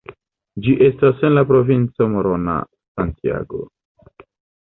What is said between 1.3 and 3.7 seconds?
la provinco Morona-Santiago.